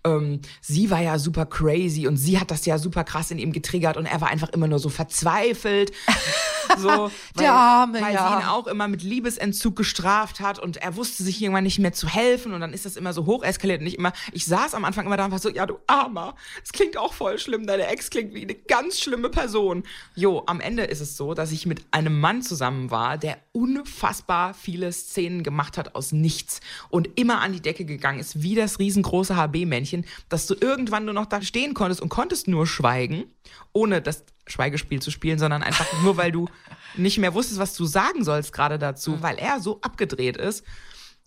[0.04, 3.52] ähm, sie war ja super crazy und sie hat das ja super krass in ihm
[3.52, 5.92] getriggert und er war einfach immer nur so verzweifelt.
[6.78, 8.28] So, weil, Der Arme, weil ja.
[8.28, 11.92] sie ihn auch immer mit Liebesentzug gestraft hat und er wusste sich irgendwann nicht mehr
[11.92, 14.74] zu helfen und dann ist das immer so hoch eskaliert und ich immer, ich saß
[14.74, 17.66] am Anfang immer da und war so, ja du Armer, es klingt auch voll schlimm,
[17.66, 19.82] deine Ex klingt wie eine ganz schlimme Person.
[20.14, 24.54] Jo, am Ende ist es so, dass ich mit einem Mann zusammen war, der unfassbar
[24.54, 28.78] viele Szenen gemacht hat aus nichts und immer an die Decke gegangen ist, wie das
[28.78, 33.24] riesengroße HB-Männchen Mädchen, dass du irgendwann nur noch da stehen konntest und konntest nur schweigen,
[33.72, 36.48] ohne das Schweigespiel zu spielen, sondern einfach nur, weil du
[36.96, 39.22] nicht mehr wusstest, was du sagen sollst gerade dazu, mhm.
[39.22, 40.64] weil er so abgedreht ist.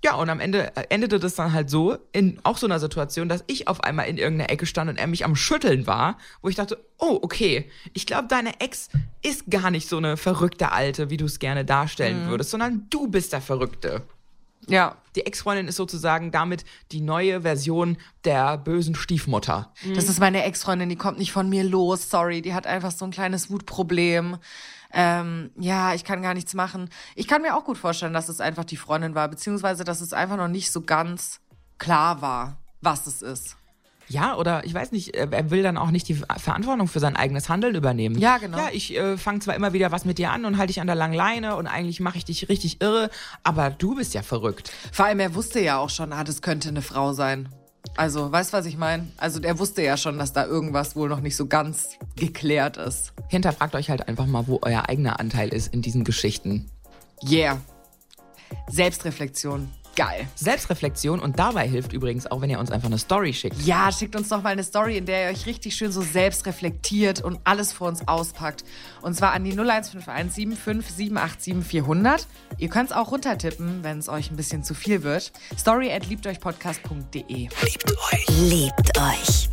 [0.04, 3.30] Ja, und am Ende äh, endete das dann halt so, in auch so einer Situation,
[3.30, 6.50] dass ich auf einmal in irgendeiner Ecke stand und er mich am Schütteln war, wo
[6.50, 8.90] ich dachte, oh, okay, ich glaube, deine Ex
[9.22, 12.30] ist gar nicht so eine verrückte Alte, wie du es gerne darstellen mhm.
[12.32, 14.02] würdest, sondern du bist der Verrückte.
[14.68, 19.72] Ja, die Ex-Freundin ist sozusagen damit die neue Version der bösen Stiefmutter.
[19.96, 22.42] Das ist meine Ex-Freundin, die kommt nicht von mir los, sorry.
[22.42, 24.38] Die hat einfach so ein kleines Wutproblem.
[24.92, 26.90] Ähm, ja, ich kann gar nichts machen.
[27.16, 30.14] Ich kann mir auch gut vorstellen, dass es einfach die Freundin war, beziehungsweise dass es
[30.14, 31.40] einfach noch nicht so ganz
[31.80, 33.58] klar war, was es ist.
[34.10, 37.16] Ja, oder ich weiß nicht, äh, er will dann auch nicht die Verantwortung für sein
[37.16, 38.18] eigenes Handeln übernehmen.
[38.18, 38.58] Ja, genau.
[38.58, 40.88] Ja, ich äh, fange zwar immer wieder was mit dir an und halte dich an
[40.88, 43.10] der langen Leine und eigentlich mache ich dich richtig irre,
[43.44, 44.72] aber du bist ja verrückt.
[44.92, 47.50] Vor allem, er wusste ja auch schon, ah, das könnte eine Frau sein.
[47.98, 49.12] Also, weißt du, was ich meine?
[49.18, 53.14] Also, er wusste ja schon, dass da irgendwas wohl noch nicht so ganz geklärt ist.
[53.28, 56.72] Hinterfragt euch halt einfach mal, wo euer eigener Anteil ist in diesen Geschichten.
[57.28, 57.62] Yeah.
[58.70, 59.70] Selbstreflexion.
[59.96, 60.28] Geil.
[60.36, 63.62] Selbstreflexion und dabei hilft übrigens auch, wenn ihr uns einfach eine Story schickt.
[63.62, 66.46] Ja, schickt uns doch mal eine Story, in der ihr euch richtig schön so selbst
[66.48, 68.64] reflektiert und alles vor uns auspackt.
[69.02, 72.28] Und zwar an die 0151 75 787 400.
[72.58, 75.32] Ihr könnt es auch runtertippen, wenn es euch ein bisschen zu viel wird.
[75.58, 77.24] Story at liebteuchpodcast.de.
[77.28, 78.26] Liebt euch.
[78.30, 79.53] Liebt euch.